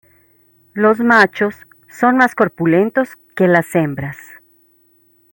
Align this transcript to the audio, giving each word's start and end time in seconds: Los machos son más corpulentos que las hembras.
Los 0.73 0.99
machos 0.99 1.53
son 1.87 2.17
más 2.17 2.33
corpulentos 2.33 3.17
que 3.35 3.47
las 3.47 3.75
hembras. 3.75 4.17